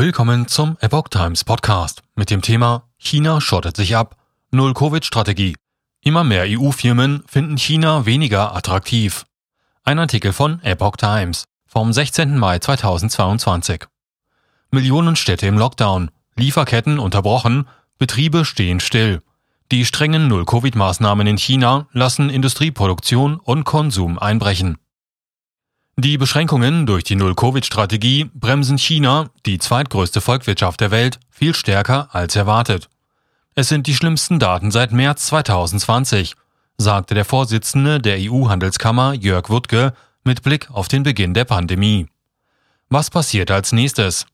[0.00, 4.16] Willkommen zum Epoch Times Podcast mit dem Thema China schottet sich ab.
[4.50, 5.56] Null-Covid-Strategie.
[6.00, 9.26] Immer mehr EU-Firmen finden China weniger attraktiv.
[9.84, 12.38] Ein Artikel von Epoch Times vom 16.
[12.38, 13.84] Mai 2022.
[14.70, 19.20] Millionen Städte im Lockdown, Lieferketten unterbrochen, Betriebe stehen still.
[19.70, 24.78] Die strengen Null-Covid-Maßnahmen in China lassen Industrieproduktion und Konsum einbrechen.
[26.02, 32.36] Die Beschränkungen durch die Null-Covid-Strategie bremsen China, die zweitgrößte Volkswirtschaft der Welt, viel stärker als
[32.36, 32.88] erwartet.
[33.54, 36.36] Es sind die schlimmsten Daten seit März 2020,
[36.78, 39.92] sagte der Vorsitzende der EU-Handelskammer Jörg Wuttke
[40.24, 42.06] mit Blick auf den Beginn der Pandemie.
[42.88, 44.24] Was passiert als nächstes?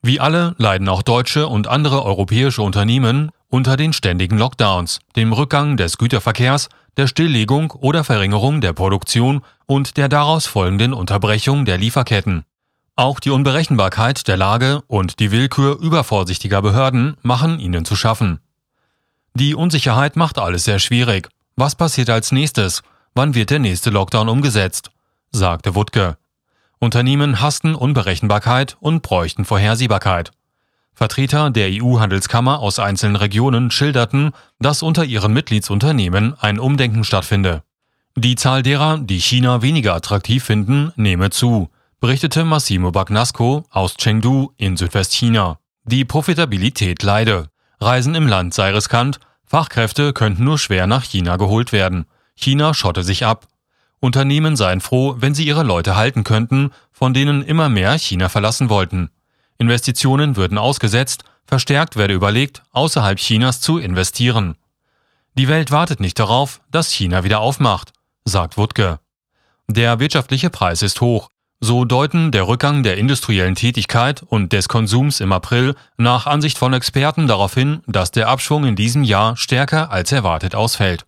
[0.00, 5.76] Wie alle leiden auch deutsche und andere europäische Unternehmen unter den ständigen Lockdowns, dem Rückgang
[5.76, 12.42] des Güterverkehrs der Stilllegung oder Verringerung der Produktion und der daraus folgenden Unterbrechung der Lieferketten.
[12.96, 18.40] Auch die Unberechenbarkeit der Lage und die Willkür übervorsichtiger Behörden machen ihnen zu schaffen.
[19.34, 21.28] Die Unsicherheit macht alles sehr schwierig.
[21.54, 22.82] Was passiert als nächstes?
[23.14, 24.90] Wann wird der nächste Lockdown umgesetzt?
[25.30, 26.16] sagte Wuttke.
[26.80, 30.32] Unternehmen hassten Unberechenbarkeit und bräuchten Vorhersehbarkeit.
[30.94, 37.62] Vertreter der EU-Handelskammer aus einzelnen Regionen schilderten, dass unter ihren Mitgliedsunternehmen ein Umdenken stattfinde.
[38.16, 44.52] Die Zahl derer, die China weniger attraktiv finden, nehme zu, berichtete Massimo Bagnasco aus Chengdu
[44.56, 45.58] in Südwestchina.
[45.84, 47.48] Die Profitabilität leide.
[47.80, 52.06] Reisen im Land sei riskant, Fachkräfte könnten nur schwer nach China geholt werden.
[52.36, 53.48] China schotte sich ab.
[54.00, 58.68] Unternehmen seien froh, wenn sie ihre Leute halten könnten, von denen immer mehr China verlassen
[58.68, 59.10] wollten.
[59.58, 64.56] Investitionen würden ausgesetzt, verstärkt werde überlegt, außerhalb Chinas zu investieren.
[65.34, 67.92] Die Welt wartet nicht darauf, dass China wieder aufmacht,
[68.24, 68.98] sagt Wuttke.
[69.68, 71.28] Der wirtschaftliche Preis ist hoch.
[71.60, 76.74] So deuten der Rückgang der industriellen Tätigkeit und des Konsums im April nach Ansicht von
[76.74, 81.06] Experten darauf hin, dass der Abschwung in diesem Jahr stärker als erwartet ausfällt.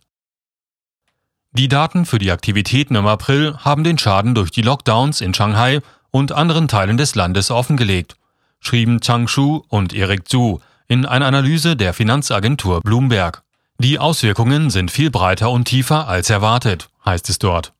[1.51, 5.81] Die Daten für die Aktivitäten im April haben den Schaden durch die Lockdowns in Shanghai
[6.11, 8.15] und anderen Teilen des Landes offengelegt
[8.59, 13.43] schrieben Chang Shu und Eric Zhu in einer Analyse der Finanzagentur Bloomberg.
[13.79, 17.73] Die Auswirkungen sind viel breiter und tiefer als erwartet, heißt es dort.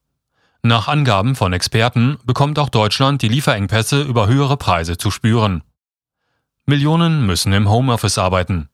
[0.61, 5.63] Nach Angaben von Experten bekommt auch Deutschland die Lieferengpässe über höhere Preise zu spüren.
[6.65, 8.69] Millionen müssen im Homeoffice arbeiten.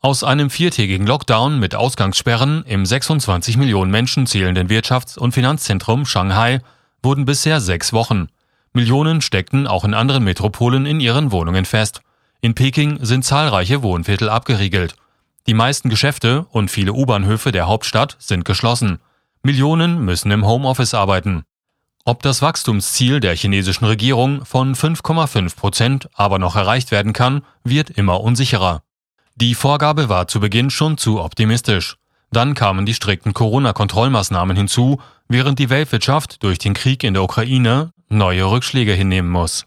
[0.00, 6.60] Aus einem viertägigen Lockdown mit Ausgangssperren im 26 Millionen Menschen zählenden Wirtschafts- und Finanzzentrum Shanghai
[7.02, 8.28] wurden bisher sechs Wochen,
[8.74, 12.00] Millionen steckten auch in anderen Metropolen in ihren Wohnungen fest.
[12.40, 14.96] In Peking sind zahlreiche Wohnviertel abgeriegelt.
[15.46, 18.98] Die meisten Geschäfte und viele U-Bahnhöfe der Hauptstadt sind geschlossen.
[19.42, 21.44] Millionen müssen im Homeoffice arbeiten.
[22.04, 27.90] Ob das Wachstumsziel der chinesischen Regierung von 5,5 Prozent aber noch erreicht werden kann, wird
[27.90, 28.82] immer unsicherer.
[29.36, 31.96] Die Vorgabe war zu Beginn schon zu optimistisch.
[32.32, 37.91] Dann kamen die strikten Corona-Kontrollmaßnahmen hinzu, während die Weltwirtschaft durch den Krieg in der Ukraine
[38.12, 39.66] neue Rückschläge hinnehmen muss.